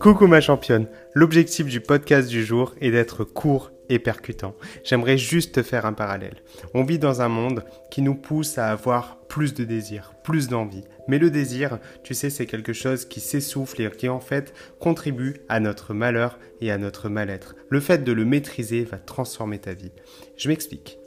Coucou 0.00 0.26
ma 0.26 0.40
championne, 0.40 0.86
l'objectif 1.14 1.66
du 1.66 1.80
podcast 1.80 2.28
du 2.28 2.44
jour 2.44 2.74
est 2.80 2.90
d'être 2.90 3.24
court 3.24 3.72
et 3.88 3.98
percutant. 3.98 4.54
J'aimerais 4.84 5.18
juste 5.18 5.54
te 5.54 5.62
faire 5.62 5.86
un 5.86 5.92
parallèle. 5.92 6.36
On 6.74 6.84
vit 6.84 6.98
dans 6.98 7.22
un 7.22 7.28
monde 7.28 7.64
qui 7.90 8.02
nous 8.02 8.14
pousse 8.14 8.58
à 8.58 8.68
avoir 8.68 9.18
plus 9.26 9.54
de 9.54 9.64
désir, 9.64 10.14
plus 10.22 10.48
d'envie. 10.48 10.84
Mais 11.08 11.18
le 11.18 11.30
désir, 11.30 11.78
tu 12.04 12.14
sais, 12.14 12.30
c'est 12.30 12.46
quelque 12.46 12.72
chose 12.72 13.04
qui 13.04 13.20
s'essouffle 13.20 13.82
et 13.82 13.90
qui 13.90 14.08
en 14.08 14.20
fait 14.20 14.54
contribue 14.78 15.36
à 15.48 15.60
notre 15.60 15.94
malheur 15.94 16.38
et 16.60 16.70
à 16.70 16.78
notre 16.78 17.08
mal-être. 17.08 17.56
Le 17.68 17.80
fait 17.80 18.04
de 18.04 18.12
le 18.12 18.24
maîtriser 18.24 18.84
va 18.84 18.98
transformer 18.98 19.58
ta 19.58 19.72
vie. 19.72 19.92
Je 20.36 20.48
m'explique. 20.48 20.98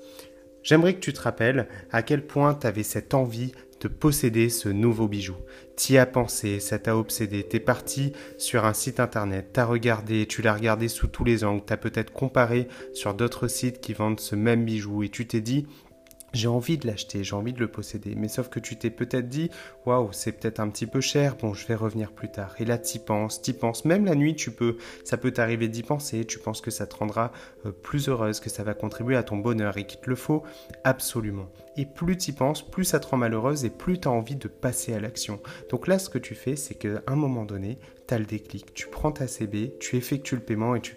J'aimerais 0.63 0.93
que 0.93 0.99
tu 0.99 1.13
te 1.13 1.21
rappelles 1.21 1.67
à 1.91 2.03
quel 2.03 2.25
point 2.25 2.53
tu 2.53 2.67
avais 2.67 2.83
cette 2.83 3.13
envie 3.13 3.53
de 3.81 3.87
posséder 3.87 4.49
ce 4.49 4.69
nouveau 4.69 5.07
bijou. 5.07 5.35
T'y 5.75 5.97
as 5.97 6.05
pensé, 6.05 6.59
ça 6.59 6.79
t'a 6.79 6.97
obsédé, 6.97 7.43
t'es 7.43 7.59
parti 7.59 8.13
sur 8.37 8.65
un 8.65 8.73
site 8.73 8.99
internet, 8.99 9.49
t'as 9.53 9.65
regardé, 9.65 10.25
tu 10.25 10.41
l'as 10.41 10.53
regardé 10.53 10.87
sous 10.87 11.07
tous 11.07 11.23
les 11.23 11.43
angles, 11.43 11.63
t'as 11.65 11.77
peut-être 11.77 12.11
comparé 12.11 12.67
sur 12.93 13.13
d'autres 13.13 13.47
sites 13.47 13.79
qui 13.79 13.93
vendent 13.93 14.19
ce 14.19 14.35
même 14.35 14.65
bijou 14.65 15.03
et 15.03 15.09
tu 15.09 15.25
t'es 15.25 15.41
dit 15.41 15.67
j'ai 16.33 16.47
envie 16.47 16.77
de 16.77 16.87
l'acheter, 16.87 17.23
j'ai 17.23 17.35
envie 17.35 17.53
de 17.53 17.59
le 17.59 17.67
posséder. 17.67 18.15
Mais 18.15 18.27
sauf 18.27 18.49
que 18.49 18.59
tu 18.59 18.77
t'es 18.77 18.89
peut-être 18.89 19.29
dit, 19.29 19.49
waouh, 19.85 20.09
c'est 20.11 20.31
peut-être 20.31 20.59
un 20.59 20.69
petit 20.69 20.85
peu 20.85 21.01
cher, 21.01 21.35
bon, 21.35 21.53
je 21.53 21.65
vais 21.67 21.75
revenir 21.75 22.11
plus 22.11 22.31
tard. 22.31 22.55
Et 22.59 22.65
là, 22.65 22.77
t'y 22.77 22.99
penses, 22.99 23.41
t'y 23.41 23.53
penses. 23.53 23.85
Même 23.85 24.05
la 24.05 24.15
nuit, 24.15 24.35
tu 24.35 24.51
peux, 24.51 24.77
ça 25.03 25.17
peut 25.17 25.31
t'arriver 25.31 25.67
d'y 25.67 25.83
penser. 25.83 26.25
Tu 26.25 26.39
penses 26.39 26.61
que 26.61 26.71
ça 26.71 26.87
te 26.87 26.95
rendra 26.95 27.31
euh, 27.65 27.71
plus 27.71 28.09
heureuse, 28.09 28.39
que 28.39 28.49
ça 28.49 28.63
va 28.63 28.73
contribuer 28.73 29.15
à 29.15 29.23
ton 29.23 29.37
bonheur 29.37 29.77
et 29.77 29.85
qu'il 29.85 29.99
te 29.99 30.09
le 30.09 30.15
faut 30.15 30.43
absolument. 30.83 31.49
Et 31.77 31.85
plus 31.85 32.17
t'y 32.17 32.31
penses, 32.31 32.61
plus 32.61 32.83
ça 32.83 32.99
te 32.99 33.07
rend 33.07 33.17
malheureuse 33.17 33.65
et 33.65 33.69
plus 33.69 33.99
t'as 33.99 34.09
envie 34.09 34.35
de 34.35 34.47
passer 34.47 34.93
à 34.93 34.99
l'action. 34.99 35.39
Donc 35.69 35.87
là, 35.87 35.99
ce 35.99 36.09
que 36.09 36.17
tu 36.17 36.35
fais, 36.35 36.55
c'est 36.55 36.75
qu'à 36.75 37.01
un 37.07 37.15
moment 37.15 37.45
donné, 37.45 37.79
t'as 38.07 38.17
le 38.17 38.25
déclic. 38.25 38.73
Tu 38.73 38.87
prends 38.87 39.11
ta 39.11 39.27
CB, 39.27 39.75
tu 39.79 39.95
effectues 39.95 40.35
le 40.35 40.41
paiement 40.41 40.75
et 40.75 40.81
tu 40.81 40.95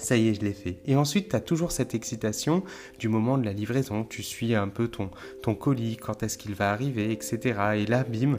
ça 0.00 0.16
y 0.16 0.28
est, 0.28 0.34
je 0.34 0.40
l'ai 0.40 0.52
fait. 0.52 0.78
Et 0.86 0.96
ensuite, 0.96 1.30
tu 1.30 1.36
as 1.36 1.40
toujours 1.40 1.72
cette 1.72 1.94
excitation 1.94 2.62
du 2.98 3.08
moment 3.08 3.38
de 3.38 3.44
la 3.44 3.52
livraison. 3.52 4.04
Tu 4.04 4.22
suis 4.22 4.54
un 4.54 4.68
peu 4.68 4.88
ton, 4.88 5.10
ton 5.42 5.54
colis, 5.54 5.96
quand 5.96 6.22
est-ce 6.22 6.38
qu'il 6.38 6.54
va 6.54 6.70
arriver, 6.70 7.12
etc. 7.12 7.60
Et 7.76 7.86
là, 7.86 8.04
bim, 8.04 8.38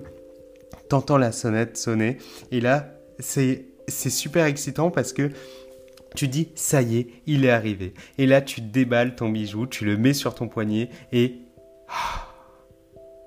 t'entends 0.90 1.18
la 1.18 1.32
sonnette 1.32 1.78
sonner. 1.78 2.18
Et 2.52 2.62
là, 2.62 2.94
c'est 3.20 3.66
super 3.88 4.46
excitant 4.46 4.92
parce 4.92 5.14
que 5.14 5.32
tu 6.16 6.28
dis, 6.28 6.50
ça 6.56 6.82
y 6.82 6.98
est, 6.98 7.08
il 7.28 7.46
est 7.46 7.52
arrivé. 7.52 7.94
Et 8.18 8.26
là, 8.26 8.42
tu 8.42 8.62
déballes 8.62 9.16
ton 9.16 9.30
bijou, 9.30 9.68
tu 9.68 9.86
le 9.86 9.98
mets 9.98 10.14
sur 10.14 10.36
ton 10.36 10.48
poignet 10.48 10.90
et... 11.12 11.36
Ah, 11.88 12.28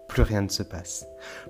plus 0.08 0.22
rien 0.22 0.42
ne 0.42 0.48
se 0.48 0.62
passe. 0.62 1.06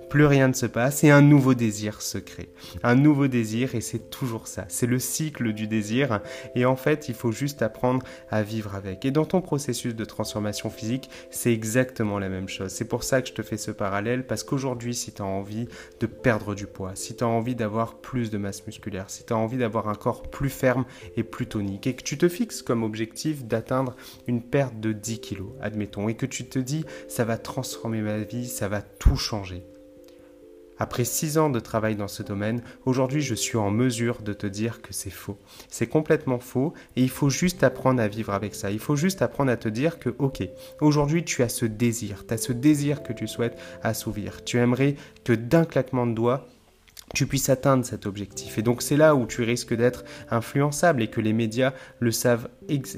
Plus 0.09 0.25
rien 0.25 0.47
ne 0.47 0.53
se 0.53 0.65
passe 0.65 1.03
et 1.03 1.11
un 1.11 1.21
nouveau 1.21 1.53
désir 1.53 2.01
se 2.01 2.17
crée. 2.17 2.49
Un 2.83 2.95
nouveau 2.95 3.27
désir 3.27 3.75
et 3.75 3.81
c'est 3.81 4.09
toujours 4.09 4.47
ça. 4.47 4.65
C'est 4.67 4.85
le 4.85 4.99
cycle 4.99 5.53
du 5.53 5.67
désir 5.67 6.21
et 6.55 6.65
en 6.65 6.75
fait 6.75 7.09
il 7.09 7.15
faut 7.15 7.31
juste 7.31 7.61
apprendre 7.61 8.03
à 8.29 8.43
vivre 8.43 8.75
avec. 8.75 9.05
Et 9.05 9.11
dans 9.11 9.25
ton 9.25 9.41
processus 9.41 9.95
de 9.95 10.05
transformation 10.05 10.69
physique, 10.69 11.09
c'est 11.31 11.51
exactement 11.51 12.19
la 12.19 12.29
même 12.29 12.49
chose. 12.49 12.71
C'est 12.71 12.87
pour 12.87 13.03
ça 13.03 13.21
que 13.21 13.29
je 13.29 13.33
te 13.33 13.41
fais 13.41 13.57
ce 13.57 13.71
parallèle 13.71 14.25
parce 14.25 14.43
qu'aujourd'hui 14.43 14.93
si 14.95 15.13
tu 15.13 15.21
as 15.21 15.25
envie 15.25 15.67
de 15.99 16.07
perdre 16.07 16.55
du 16.55 16.67
poids, 16.67 16.91
si 16.95 17.15
tu 17.15 17.23
as 17.23 17.27
envie 17.27 17.55
d'avoir 17.55 17.95
plus 17.95 18.29
de 18.29 18.37
masse 18.37 18.65
musculaire, 18.67 19.09
si 19.09 19.25
tu 19.25 19.33
as 19.33 19.37
envie 19.37 19.57
d'avoir 19.57 19.89
un 19.89 19.95
corps 19.95 20.23
plus 20.23 20.49
ferme 20.49 20.85
et 21.17 21.23
plus 21.23 21.47
tonique 21.47 21.87
et 21.87 21.95
que 21.95 22.03
tu 22.03 22.17
te 22.17 22.29
fixes 22.29 22.61
comme 22.61 22.83
objectif 22.83 23.45
d'atteindre 23.45 23.95
une 24.27 24.41
perte 24.41 24.79
de 24.79 24.91
10 24.91 25.19
kilos, 25.19 25.51
admettons, 25.61 26.09
et 26.09 26.15
que 26.15 26.25
tu 26.25 26.45
te 26.45 26.59
dis 26.59 26.85
ça 27.07 27.25
va 27.25 27.37
transformer 27.37 28.01
ma 28.01 28.19
vie, 28.19 28.47
ça 28.47 28.67
va 28.67 28.81
tout 28.81 29.15
changer. 29.15 29.62
Après 30.77 31.05
six 31.05 31.37
ans 31.37 31.49
de 31.49 31.59
travail 31.59 31.95
dans 31.95 32.07
ce 32.07 32.23
domaine, 32.23 32.61
aujourd'hui 32.85 33.21
je 33.21 33.35
suis 33.35 33.57
en 33.57 33.71
mesure 33.71 34.21
de 34.21 34.33
te 34.33 34.47
dire 34.47 34.81
que 34.81 34.93
c'est 34.93 35.09
faux. 35.09 35.37
C'est 35.69 35.87
complètement 35.87 36.39
faux 36.39 36.73
et 36.95 37.03
il 37.03 37.09
faut 37.09 37.29
juste 37.29 37.63
apprendre 37.63 38.01
à 38.01 38.07
vivre 38.07 38.33
avec 38.33 38.55
ça. 38.55 38.71
Il 38.71 38.79
faut 38.79 38.95
juste 38.95 39.21
apprendre 39.21 39.51
à 39.51 39.57
te 39.57 39.69
dire 39.69 39.99
que 39.99 40.15
ok, 40.19 40.43
aujourd'hui 40.81 41.23
tu 41.23 41.43
as 41.43 41.49
ce 41.49 41.65
désir, 41.65 42.25
tu 42.27 42.33
as 42.33 42.37
ce 42.37 42.53
désir 42.53 43.03
que 43.03 43.13
tu 43.13 43.27
souhaites 43.27 43.57
assouvir. 43.83 44.43
Tu 44.43 44.57
aimerais 44.57 44.95
que 45.23 45.33
d'un 45.33 45.65
claquement 45.65 46.07
de 46.07 46.13
doigts, 46.13 46.47
tu 47.13 47.27
puisses 47.27 47.49
atteindre 47.49 47.85
cet 47.85 48.05
objectif. 48.05 48.57
Et 48.57 48.61
donc 48.61 48.81
c'est 48.81 48.97
là 48.97 49.15
où 49.15 49.25
tu 49.25 49.43
risques 49.43 49.73
d'être 49.73 50.03
influençable 50.29 51.01
et 51.01 51.07
que 51.07 51.21
les 51.21 51.33
médias 51.33 51.73
le 51.99 52.11
savent, 52.11 52.49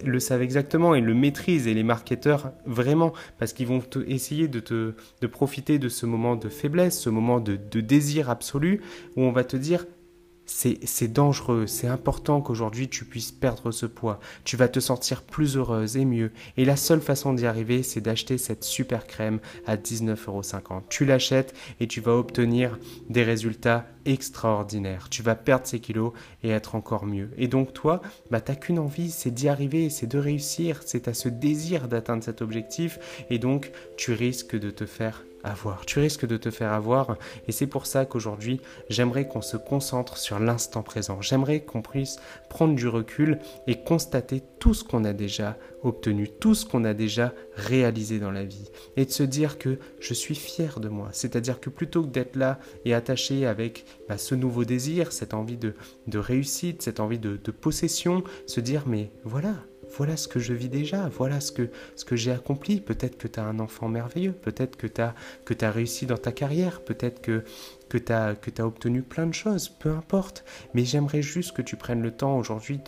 le 0.04 0.20
savent 0.20 0.42
exactement 0.42 0.96
et 0.96 1.02
le 1.02 1.14
maîtrisent 1.14 1.68
et 1.68 1.74
les 1.74 1.84
marketeurs 1.84 2.54
vraiment 2.66 3.14
parce 3.38 3.54
qu'ils 3.54 3.68
vont 3.68 3.84
essayer 4.08 4.48
de, 4.48 4.60
te, 4.60 4.94
profiter 5.26 5.80
de 5.80 5.90
ce 5.90 6.06
moment 6.06 6.36
de 6.36 6.50
faiblesse, 6.50 7.00
ce 7.00 7.10
moment 7.10 7.40
de, 7.40 7.56
de 7.56 7.82
désir 7.82 8.30
absolu 8.30 8.82
où 9.16 9.24
on 9.24 9.32
va 9.32 9.44
te 9.44 9.58
dire 9.58 9.86
c'est 10.46 11.12
dangereux, 11.12 11.68
c'est 11.68 11.88
important 11.88 12.42
qu'aujourd'hui 12.42 12.88
tu 12.88 13.06
puisses 13.06 13.32
perdre 13.32 13.72
ce 13.72 13.86
poids. 13.86 14.20
Tu 14.44 14.58
vas 14.58 14.68
te 14.68 14.80
sentir 14.80 15.24
plus 15.24 15.58
heureuse 15.58 15.98
et 15.98 16.06
mieux. 16.06 16.32
Et 16.58 16.66
la 16.66 16.76
seule 16.76 17.02
façon 17.02 17.34
d'y 17.34 17.46
arriver, 17.46 17.84
c'est 17.84 18.02
d'acheter 18.02 18.38
cette 18.38 18.64
super 18.64 19.08
crème 19.08 19.40
à 19.66 19.76
19,50€. 19.76 20.84
Tu 20.90 21.06
l'achètes 21.06 21.56
et 21.80 21.88
tu 21.88 22.02
vas 22.02 22.14
obtenir 22.14 22.78
des 23.10 23.24
résultats 23.24 23.86
extraordinaires. 24.06 25.08
Tu 25.10 25.24
vas 25.24 25.36
perdre 25.36 25.66
ces 25.66 25.80
kilos 25.80 26.14
et 26.44 26.50
être 26.50 26.76
encore 26.76 27.06
mieux. 27.06 27.32
Et 27.38 27.48
donc 27.48 27.74
toi, 27.74 28.02
bah, 28.30 28.42
t'as 28.42 28.56
qu'une 28.56 28.80
envie, 28.80 29.10
c'est 29.10 29.32
d'y 29.32 29.50
arriver, 29.50 29.90
c'est 29.90 30.08
de 30.08 30.20
réussir, 30.20 30.82
c'est 30.86 31.08
à 31.08 31.14
ce 31.14 31.28
désir 31.28 31.88
d'atteindre 31.88 32.24
cet 32.24 32.42
objectif. 32.42 33.26
Et 33.30 33.40
donc 33.40 33.72
tu 33.98 34.14
risques 34.14 34.56
de 34.56 34.70
te 34.70 34.86
faire 34.86 35.24
Tu 35.86 36.00
risques 36.00 36.26
de 36.26 36.38
te 36.38 36.50
faire 36.50 36.74
avoir 36.74 37.18
et 37.48 37.52
c'est 37.52 37.68
pour 37.68 37.86
ça 37.86 38.06
qu'aujourd'hui, 38.06 38.62
j'aimerais 38.90 39.28
qu'on 39.28 39.42
se 39.42 39.58
concentre 39.58 40.18
sur 40.18 40.40
l'instant 40.40 40.84
présent. 40.84 41.22
J'aimerais 41.22 41.62
qu'on 41.62 41.82
puisse 41.82 42.18
prendre 42.50 42.76
du 42.76 42.88
recul 42.88 43.40
et 43.68 43.84
constater 43.84 44.42
tout 44.60 44.74
ce 44.74 44.84
qu'on 44.84 45.04
a 45.04 45.14
déjà 45.14 45.58
obtenu, 45.84 46.28
tout 46.28 46.56
ce 46.56 46.66
qu'on 46.66 46.84
a 46.84 46.94
déjà 46.94 47.34
réalisé 47.56 48.20
dans 48.20 48.32
la 48.32 48.44
vie 48.44 48.72
et 48.98 49.06
de 49.06 49.12
se 49.12 49.24
dire 49.24 49.58
que 49.58 49.78
je 50.00 50.14
suis 50.14 50.36
fier 50.36 50.80
de 50.80 50.90
moi. 50.90 51.10
C'est-à-dire 51.12 51.60
que 51.60 51.70
plutôt 51.70 52.04
que 52.04 52.10
d'être 52.10 52.36
là 52.36 52.60
et 52.84 52.94
attaché 52.94 53.46
avec 53.46 53.86
bah, 54.10 54.18
ce 54.18 54.36
nouveau 54.36 54.66
désir, 54.66 55.12
cette 55.12 55.34
envie 55.34 55.58
de, 55.58 55.76
réussite, 56.18 56.82
cette 56.82 57.00
envie 57.00 57.20
de 57.20 57.38
possession, 57.52 58.24
se 58.48 58.60
dire 58.60 58.84
mais 58.88 59.12
voilà, 59.24 59.56
voilà 59.98 60.18
ce 60.18 60.28
que 60.28 60.40
je 60.40 60.54
vis 60.54 60.70
déjà, 60.70 61.08
voilà 61.10 61.40
ce 61.40 61.52
que, 61.52 61.70
ce 61.96 62.06
que 62.06 62.16
j'ai 62.16 62.32
accompli. 62.32 62.82
Peut-être 62.82 63.18
que 63.18 63.28
tu 63.28 63.40
as 63.40 63.44
un 63.44 63.60
enfant 63.60 63.88
merveilleux, 63.88 64.34
peut-être 64.34 64.76
que 64.76 64.88
tu 64.88 65.02
as, 65.02 65.16
que 65.46 65.54
réussi 65.66 66.06
dans 66.06 66.18
ta 66.18 66.32
carrière, 66.32 66.82
peut-être 66.82 67.22
que, 67.22 67.44
que 67.90 67.98
tu 67.98 68.12
as, 68.12 68.36
obtenu 68.66 69.02
plein 69.02 69.28
de 69.28 69.34
choses, 69.34 69.70
peu 69.70 69.92
importe. 69.92 70.44
Mais 70.74 70.86
j'aimerais 70.86 71.22
juste 71.22 71.56
que 71.56 71.62
tu 71.62 71.76
prennes 71.76 72.02
le 72.02 72.12
temps 72.12 72.38
aujourd'hui 72.38 72.80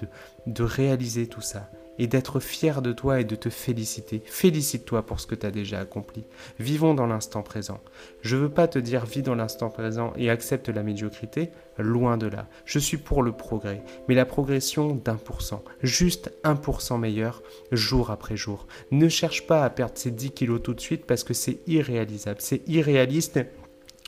de 0.45 0.63
réaliser 0.63 1.27
tout 1.27 1.41
ça 1.41 1.69
et 1.99 2.07
d'être 2.07 2.39
fier 2.39 2.81
de 2.81 2.91
toi 2.91 3.19
et 3.19 3.23
de 3.23 3.35
te 3.35 3.49
féliciter. 3.49 4.21
Félicite-toi 4.25 5.05
pour 5.05 5.19
ce 5.19 5.27
que 5.27 5.35
tu 5.35 5.45
as 5.45 5.51
déjà 5.51 5.79
accompli. 5.79 6.25
Vivons 6.59 6.93
dans 6.93 7.07
l'instant 7.07 7.43
présent. 7.43 7.79
Je 8.21 8.35
ne 8.35 8.41
veux 8.41 8.49
pas 8.49 8.67
te 8.67 8.79
dire 8.79 9.05
vis 9.05 9.21
dans 9.21 9.35
l'instant 9.35 9.69
présent 9.69 10.13
et 10.17 10.29
accepte 10.29 10.69
la 10.69 10.83
médiocrité, 10.83 11.51
loin 11.77 12.17
de 12.17 12.27
là. 12.27 12.47
Je 12.65 12.79
suis 12.79 12.97
pour 12.97 13.23
le 13.23 13.31
progrès, 13.31 13.83
mais 14.07 14.15
la 14.15 14.25
progression 14.25 14.95
d'un 14.95 15.15
pour 15.15 15.41
cent, 15.41 15.63
juste 15.81 16.31
un 16.43 16.55
pour 16.55 16.81
cent 16.81 16.97
meilleur, 16.97 17.43
jour 17.71 18.11
après 18.11 18.37
jour. 18.37 18.67
Ne 18.91 19.09
cherche 19.09 19.47
pas 19.47 19.63
à 19.63 19.69
perdre 19.69 19.93
ces 19.95 20.11
10 20.11 20.31
kilos 20.31 20.61
tout 20.61 20.73
de 20.73 20.81
suite 20.81 21.05
parce 21.05 21.23
que 21.23 21.33
c'est 21.33 21.59
irréalisable, 21.67 22.41
c'est 22.41 22.67
irréaliste 22.67 23.39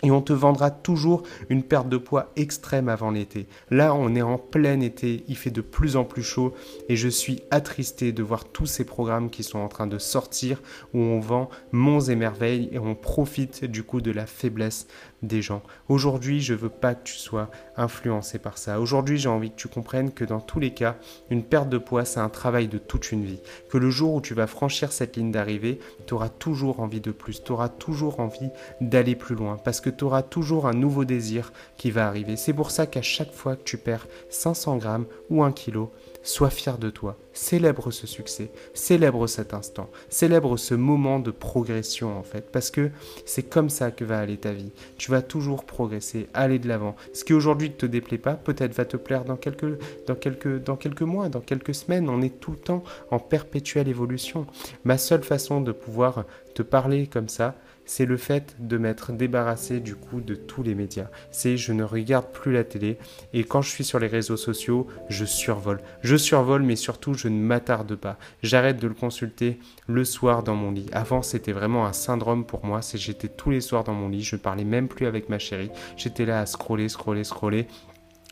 et 0.04 0.12
on 0.12 0.22
te 0.22 0.34
vendra 0.34 0.72
toujours 0.72 1.24
une 1.50 1.64
perte 1.64 1.90
de 1.90 1.98
poids 1.98 2.32
extrême 2.36 2.90
avant 2.90 3.12
l'été. 3.12 3.48
Là, 3.70 3.94
on 3.94 4.16
est 4.16 4.22
en 4.22 4.38
plein 4.38 4.80
été, 4.80 5.24
il 5.28 5.36
fait 5.36 5.50
de 5.50 5.62
plus 5.62 5.96
en 5.96 6.06
plus 6.06 6.24
chaud 6.24 6.54
et 6.88 6.96
je 6.96 7.10
suis 7.10 7.42
attristé 7.52 8.12
de 8.12 8.24
voir 8.24 8.46
tous 8.46 8.66
ces 8.66 8.86
programmes 8.86 9.30
qui 9.30 9.44
sont 9.44 9.60
en 9.60 9.68
train 9.68 9.88
de 9.88 9.98
sortir 9.98 10.62
où 10.94 11.00
on 11.00 11.20
vend 11.20 11.50
monts 11.72 12.02
et 12.02 12.16
merveilles 12.16 12.70
et 12.72 12.80
on 12.80 12.96
profite 12.96 13.66
du 13.66 13.84
coup 13.84 14.02
de 14.02 14.12
la 14.12 14.26
faiblesse 14.26 14.88
des 15.21 15.42
gens. 15.42 15.62
Aujourd'hui, 15.88 16.42
je 16.42 16.54
veux 16.54 16.69
pas 16.69 16.95
que 16.95 17.04
tu 17.04 17.16
sois 17.16 17.50
influencé 17.77 18.39
par 18.39 18.57
ça. 18.57 18.80
Aujourd'hui, 18.80 19.18
j'ai 19.18 19.30
envie 19.30 19.51
que 19.51 19.56
tu 19.56 19.68
comprennes 19.68 20.12
que 20.12 20.25
dans 20.25 20.39
tous 20.39 20.60
les 20.60 20.71
cas, 20.71 20.95
une 21.30 21.44
perte 21.44 21.69
de 21.69 21.77
poids, 21.77 22.06
c'est 22.06 22.19
un 22.19 22.30
travail 22.30 22.68
de 22.68 22.77
toute 22.77 23.12
une 23.12 23.25
vie. 23.25 23.39
Que 23.69 23.77
le 23.77 23.89
jour 23.89 24.13
où 24.13 24.21
tu 24.21 24.33
vas 24.33 24.48
franchir 24.48 24.92
cette 24.92 25.18
ligne 25.18 25.31
d'arrivée, 25.31 25.80
tu 26.07 26.13
auras 26.13 26.30
toujours 26.30 26.80
envie 26.80 27.01
de 27.01 27.12
plus, 27.12 27.44
tu 27.44 27.51
auras 27.51 27.69
toujours 27.69 28.19
envie 28.19 28.50
d'aller 28.81 29.16
plus 29.16 29.36
loin 29.36 29.57
parce 29.63 29.81
que 29.81 29.89
tu 29.89 30.04
auras 30.04 30.24
toujours 30.24 30.68
un 30.68 30.74
nouveau 30.74 31.06
désir 31.06 31.51
qui 31.77 31.92
va 31.92 32.07
arriver. 32.07 32.36
C'est 32.38 32.54
pour 32.54 32.71
ça 32.71 32.86
qu'à 32.86 33.01
chaque 33.01 33.33
fois 33.33 33.56
que 33.56 33.63
tu 33.63 33.77
perds 33.77 34.07
500 34.30 34.77
grammes 34.77 35.06
ou 35.30 35.44
1 35.44 35.51
kilo, 35.51 35.92
sois 36.24 36.50
fier 36.50 36.77
de 36.77 36.89
toi. 36.89 37.18
Célèbre 37.33 37.92
ce 37.92 38.07
succès, 38.07 38.51
célèbre 38.74 39.27
cet 39.27 39.54
instant, 39.54 39.89
célèbre 40.10 40.57
ce 40.57 40.74
moment 40.74 41.19
de 41.19 41.31
progression 41.31 42.18
en 42.18 42.24
fait, 42.24 42.51
parce 42.51 42.71
que 42.71 42.92
c'est 43.25 43.44
comme 43.44 43.69
ça 43.69 43.92
que 43.92 44.04
va 44.04 44.19
aller 44.19 44.38
ta 44.38 44.51
vie. 44.51 44.71
Tu 44.98 45.12
vas 45.12 45.21
toujours 45.21 45.63
progresser, 45.63 46.27
aller 46.33 46.60
de 46.60 46.68
l'avant. 46.68 46.95
Ce 47.13 47.24
qui 47.24 47.33
aujourd'hui 47.33 47.69
ne 47.69 47.75
te 47.75 47.86
déplaît 47.86 48.18
pas, 48.18 48.33
peut-être 48.33 48.74
va 48.74 48.86
te 48.86 48.98
plaire 48.98 49.24
dans 49.24 49.38
quelques, 49.38 49.77
dans, 50.06 50.16
quelques, 50.16 50.63
dans 50.63 50.75
quelques 50.75 51.01
mois, 51.01 51.30
dans 51.30 51.39
quelques 51.39 51.75
semaines. 51.75 52.10
On 52.10 52.21
est 52.21 52.39
tout 52.39 52.51
le 52.51 52.57
temps 52.57 52.83
en 53.12 53.19
perpétuelle 53.19 53.88
évolution. 53.88 54.45
Ma 54.83 54.98
seule 54.98 55.24
façon 55.24 55.62
de 55.62 55.71
pouvoir 55.71 56.25
te 56.56 56.62
parler 56.62 57.07
comme 57.07 57.30
ça, 57.30 57.56
c'est 57.89 58.06
le 58.06 58.18
fait 58.18 58.56
de 58.59 58.77
m'être 58.77 59.13
débarrassé 59.13 59.80
du 59.80 59.95
coup 59.95 60.21
de 60.21 60.36
tous 60.36 60.62
les 60.62 60.75
médias. 60.75 61.07
C'est 61.31 61.57
je 61.57 61.74
ne 61.74 61.83
regarde 61.83 62.27
plus 62.27 62.53
la 62.53 62.63
télé 62.63 63.00
et 63.33 63.44
quand 63.44 63.63
je 63.63 63.71
suis 63.71 63.83
sur 63.83 63.97
les 63.97 64.06
réseaux 64.06 64.38
sociaux, 64.38 64.86
je 65.09 65.25
survole. 65.25 65.81
Je 66.03 66.15
survole 66.15 66.62
mais 66.62 66.75
surtout 66.75 67.15
je 67.15 67.27
ne 67.27 67.41
m'attarde 67.41 67.95
pas. 67.95 68.19
J'arrête 68.44 68.77
de 68.77 68.88
le 68.88 68.94
consulter 68.94 69.57
le 69.88 70.06
soir 70.06 70.44
dans 70.44 70.53
mon 70.53 70.69
lit. 70.69 70.86
Avant 70.91 71.24
c'était 71.24 71.51
vraiment 71.51 71.88
un 71.88 71.94
syndrome 71.94 72.45
pour 72.45 72.63
moi, 72.63 72.83
c'est 72.83 73.00
j'étais 73.00 73.27
tous 73.27 73.50
les 73.50 73.59
soirs 73.59 73.83
dans 73.83 73.95
mon 73.95 74.07
lit, 74.07 74.21
je 74.21 74.35
parlais 74.35 74.65
même 74.65 74.88
plus 74.88 75.07
avec 75.07 75.27
ma 75.27 75.39
chérie. 75.39 75.71
J'étais 75.97 76.27
là 76.27 76.42
à 76.42 76.45
scroller, 76.45 76.89
scroller, 76.89 77.24
scroller 77.24 77.65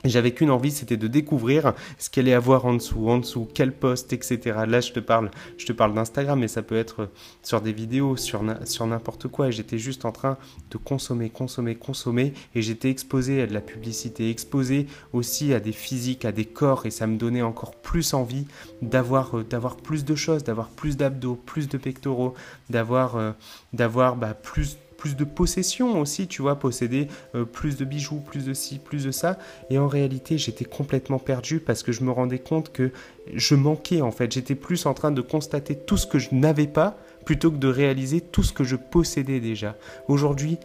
j'avais 0.05 0.31
qu'une 0.31 0.51
envie, 0.51 0.69
c'était 0.69 0.95
de 0.95 1.07
découvrir 1.07 1.73
ce 1.97 2.09
qu'elle 2.09 2.25
allait 2.25 2.35
avoir 2.35 2.65
en 2.65 2.75
dessous, 2.75 3.09
en 3.09 3.17
dessous, 3.17 3.47
quel 3.51 3.71
poste, 3.71 4.13
etc. 4.13 4.59
Là, 4.67 4.79
je 4.79 4.91
te 4.91 4.99
parle, 4.99 5.31
je 5.57 5.65
te 5.65 5.73
parle 5.73 5.93
d'Instagram, 5.95 6.39
mais 6.39 6.47
ça 6.47 6.61
peut 6.61 6.77
être 6.77 7.09
sur 7.41 7.61
des 7.61 7.73
vidéos, 7.73 8.15
sur, 8.15 8.43
n'importe 8.43 9.27
quoi. 9.27 9.47
Et 9.47 9.51
j'étais 9.51 9.79
juste 9.79 10.05
en 10.05 10.11
train 10.11 10.37
de 10.69 10.77
consommer, 10.77 11.29
consommer, 11.29 11.75
consommer. 11.75 12.33
Et 12.53 12.61
j'étais 12.61 12.91
exposé 12.91 13.41
à 13.41 13.47
de 13.47 13.53
la 13.53 13.61
publicité, 13.61 14.29
exposé 14.29 14.85
aussi 15.13 15.53
à 15.53 15.59
des 15.59 15.71
physiques, 15.71 16.25
à 16.25 16.31
des 16.31 16.45
corps. 16.45 16.85
Et 16.85 16.91
ça 16.91 17.07
me 17.07 17.17
donnait 17.17 17.41
encore 17.41 17.75
plus 17.75 18.13
envie 18.13 18.45
d'avoir, 18.83 19.35
euh, 19.37 19.43
plus 19.83 20.05
de 20.05 20.15
choses, 20.15 20.43
d'avoir 20.43 20.69
plus 20.69 20.95
d'abdos, 20.95 21.35
plus 21.35 21.67
de 21.67 21.77
pectoraux, 21.77 22.35
d'avoir, 22.69 23.15
euh, 23.15 23.31
d'avoir 23.73 24.15
bah, 24.15 24.35
plus 24.35 24.77
plus 24.97 25.15
de 25.15 25.23
possession 25.23 25.99
aussi, 25.99 26.27
tu 26.27 26.41
vois, 26.41 26.57
posséder 26.57 27.07
euh, 27.35 27.45
plus 27.45 27.77
de 27.77 27.85
bijoux, 27.85 28.19
plus 28.19 28.45
de 28.45 28.53
ci, 28.53 28.79
plus 28.79 29.05
de 29.05 29.11
ça. 29.11 29.37
Et 29.69 29.77
en 29.77 29.87
réalité, 29.87 30.37
j'étais 30.37 30.65
complètement 30.65 31.19
perdu 31.19 31.59
parce 31.59 31.83
que 31.83 31.91
je 31.91 32.03
me 32.03 32.11
rendais 32.11 32.39
compte 32.39 32.71
que 32.71 32.91
je 33.33 33.55
manquais 33.55 34.01
en 34.01 34.11
fait. 34.11 34.31
J'étais 34.31 34.55
plus 34.55 34.85
en 34.85 34.93
train 34.93 35.11
de 35.11 35.21
constater 35.21 35.75
tout 35.75 35.97
ce 35.97 36.07
que 36.07 36.19
je 36.19 36.29
n'avais 36.31 36.67
pas 36.67 36.97
plutôt 37.25 37.51
que 37.51 37.57
de 37.57 37.67
réaliser 37.67 38.21
tout 38.21 38.43
ce 38.43 38.53
que 38.53 38.63
je 38.63 38.75
possédais 38.75 39.39
déjà. 39.39 39.75
Aujourd'hui, 40.07 40.57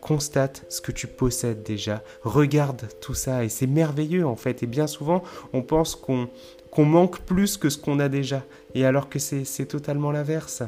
constate 0.00 0.64
ce 0.68 0.80
que 0.80 0.92
tu 0.92 1.06
possèdes 1.06 1.62
déjà, 1.62 2.02
regarde 2.22 2.88
tout 3.02 3.12
ça 3.12 3.44
et 3.44 3.50
c'est 3.50 3.66
merveilleux 3.66 4.26
en 4.26 4.36
fait. 4.36 4.62
Et 4.62 4.66
bien 4.66 4.86
souvent, 4.86 5.22
on 5.52 5.62
pense 5.62 5.94
qu'on 5.94 6.28
qu'on 6.70 6.84
manque 6.84 7.18
plus 7.20 7.56
que 7.56 7.68
ce 7.68 7.78
qu'on 7.78 7.98
a 7.98 8.08
déjà. 8.08 8.44
Et 8.74 8.84
alors 8.84 9.08
que 9.08 9.18
c'est 9.18 9.66
totalement 9.66 10.12
l'inverse. 10.12 10.62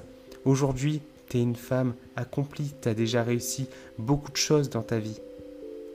Aujourd'hui, 0.44 1.00
une 1.40 1.56
femme 1.56 1.94
accomplie, 2.16 2.74
tu 2.82 2.88
as 2.88 2.94
déjà 2.94 3.22
réussi 3.22 3.68
beaucoup 3.98 4.30
de 4.30 4.36
choses 4.36 4.70
dans 4.70 4.82
ta 4.82 4.98
vie. 4.98 5.20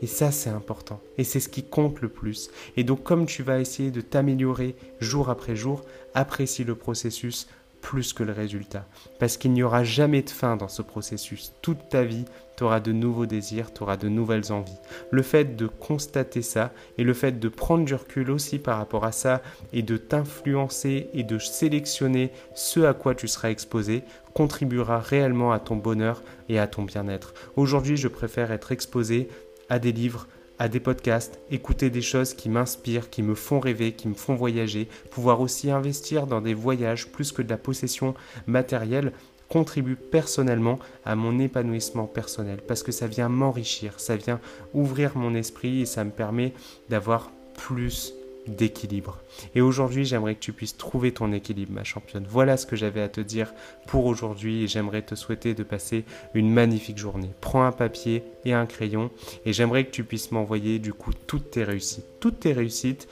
Et 0.01 0.07
ça, 0.07 0.31
c'est 0.31 0.49
important. 0.49 1.01
Et 1.17 1.23
c'est 1.23 1.39
ce 1.39 1.49
qui 1.49 1.63
compte 1.63 2.01
le 2.01 2.09
plus. 2.09 2.51
Et 2.75 2.83
donc, 2.83 3.03
comme 3.03 3.25
tu 3.25 3.41
vas 3.41 3.59
essayer 3.59 3.89
de 3.89 4.01
t'améliorer 4.01 4.75
jour 4.99 5.29
après 5.29 5.55
jour, 5.55 5.81
apprécie 6.13 6.63
le 6.63 6.75
processus, 6.75 7.47
plus 7.87 8.11
que 8.11 8.23
le 8.23 8.33
résultat. 8.33 8.85
Parce 9.17 9.37
qu'il 9.37 9.53
n'y 9.53 9.63
aura 9.63 9.85
jamais 9.85 10.21
de 10.21 10.29
fin 10.29 10.57
dans 10.57 10.67
ce 10.67 10.81
processus. 10.81 11.53
Toute 11.61 11.87
ta 11.87 12.03
vie, 12.03 12.25
tu 12.57 12.65
auras 12.65 12.81
de 12.81 12.91
nouveaux 12.91 13.25
désirs, 13.25 13.73
tu 13.73 13.81
auras 13.81 13.95
de 13.95 14.09
nouvelles 14.09 14.51
envies. 14.51 14.77
Le 15.09 15.21
fait 15.21 15.55
de 15.55 15.67
constater 15.67 16.41
ça 16.41 16.73
et 16.97 17.05
le 17.05 17.13
fait 17.13 17.39
de 17.39 17.47
prendre 17.47 17.85
du 17.85 17.95
recul 17.95 18.29
aussi 18.29 18.59
par 18.59 18.77
rapport 18.77 19.05
à 19.05 19.13
ça 19.13 19.41
et 19.71 19.83
de 19.83 19.95
t'influencer 19.95 21.09
et 21.13 21.23
de 21.23 21.39
sélectionner 21.39 22.33
ce 22.55 22.81
à 22.81 22.93
quoi 22.93 23.15
tu 23.15 23.29
seras 23.29 23.51
exposé 23.51 24.03
contribuera 24.33 24.99
réellement 24.99 25.53
à 25.53 25.59
ton 25.59 25.77
bonheur 25.77 26.23
et 26.49 26.59
à 26.59 26.67
ton 26.67 26.83
bien-être. 26.83 27.33
Aujourd'hui, 27.55 27.95
je 27.95 28.09
préfère 28.09 28.51
être 28.51 28.73
exposé 28.73 29.29
à 29.69 29.79
des 29.79 29.93
livres, 29.93 30.27
à 30.59 30.67
des 30.67 30.79
podcasts, 30.79 31.39
écouter 31.51 31.89
des 31.89 32.01
choses 32.01 32.33
qui 32.33 32.49
m'inspirent, 32.49 33.09
qui 33.09 33.23
me 33.23 33.35
font 33.35 33.59
rêver, 33.59 33.91
qui 33.93 34.07
me 34.07 34.13
font 34.13 34.35
voyager, 34.35 34.87
pouvoir 35.11 35.41
aussi 35.41 35.71
investir 35.71 36.27
dans 36.27 36.41
des 36.41 36.53
voyages 36.53 37.07
plus 37.07 37.31
que 37.31 37.41
de 37.41 37.49
la 37.49 37.57
possession 37.57 38.15
matérielle 38.47 39.11
contribue 39.49 39.95
personnellement 39.95 40.79
à 41.05 41.15
mon 41.15 41.39
épanouissement 41.39 42.05
personnel 42.05 42.59
parce 42.67 42.83
que 42.83 42.91
ça 42.91 43.07
vient 43.07 43.29
m'enrichir, 43.29 43.99
ça 43.99 44.17
vient 44.17 44.39
ouvrir 44.73 45.17
mon 45.17 45.35
esprit 45.35 45.81
et 45.81 45.85
ça 45.85 46.03
me 46.03 46.11
permet 46.11 46.53
d'avoir 46.89 47.31
plus 47.55 48.13
d'équilibre. 48.47 49.19
Et 49.55 49.61
aujourd'hui, 49.61 50.05
j'aimerais 50.05 50.35
que 50.35 50.39
tu 50.39 50.53
puisses 50.53 50.77
trouver 50.77 51.11
ton 51.11 51.31
équilibre, 51.31 51.73
ma 51.73 51.83
championne. 51.83 52.25
Voilà 52.29 52.57
ce 52.57 52.65
que 52.65 52.75
j'avais 52.75 53.01
à 53.01 53.09
te 53.09 53.21
dire 53.21 53.53
pour 53.87 54.05
aujourd'hui 54.05 54.63
et 54.63 54.67
j'aimerais 54.67 55.01
te 55.01 55.15
souhaiter 55.15 55.53
de 55.53 55.63
passer 55.63 56.05
une 56.33 56.51
magnifique 56.51 56.97
journée. 56.97 57.29
Prends 57.41 57.63
un 57.63 57.71
papier 57.71 58.23
et 58.45 58.53
un 58.53 58.65
crayon 58.65 59.11
et 59.45 59.53
j'aimerais 59.53 59.85
que 59.85 59.91
tu 59.91 60.03
puisses 60.03 60.31
m'envoyer 60.31 60.79
du 60.79 60.93
coup 60.93 61.11
toutes 61.27 61.51
tes 61.51 61.63
réussites, 61.63 62.05
toutes 62.19 62.41
tes 62.41 62.53
réussites 62.53 63.07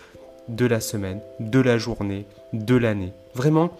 de 0.48 0.66
la 0.66 0.80
semaine, 0.80 1.22
de 1.40 1.60
la 1.60 1.78
journée, 1.78 2.26
de 2.54 2.76
l'année. 2.76 3.14
Vraiment, 3.34 3.76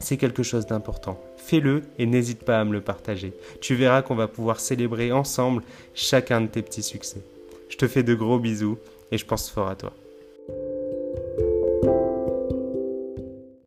c'est 0.00 0.16
quelque 0.16 0.42
chose 0.42 0.66
d'important. 0.66 1.20
Fais-le 1.36 1.82
et 1.98 2.06
n'hésite 2.06 2.44
pas 2.44 2.60
à 2.60 2.64
me 2.64 2.72
le 2.72 2.80
partager. 2.80 3.32
Tu 3.60 3.74
verras 3.74 4.02
qu'on 4.02 4.14
va 4.14 4.28
pouvoir 4.28 4.60
célébrer 4.60 5.12
ensemble 5.12 5.62
chacun 5.94 6.40
de 6.40 6.46
tes 6.46 6.62
petits 6.62 6.82
succès. 6.82 7.22
Je 7.68 7.76
te 7.76 7.88
fais 7.88 8.02
de 8.02 8.14
gros 8.14 8.38
bisous 8.38 8.78
et 9.10 9.18
je 9.18 9.24
pense 9.24 9.48
fort 9.48 9.68
à 9.68 9.76
toi. 9.76 9.92